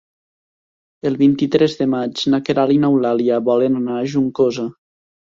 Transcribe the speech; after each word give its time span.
El 1.09 1.17
vint-i-tres 1.17 1.75
de 1.81 1.85
maig 1.91 2.23
na 2.33 2.39
Queralt 2.47 2.73
i 2.75 2.77
n'Eulàlia 2.85 3.37
volen 3.51 3.77
anar 3.81 3.99
a 3.99 4.07
Juncosa. 4.15 4.65